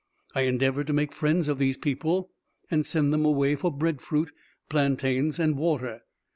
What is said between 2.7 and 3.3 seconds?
and sent them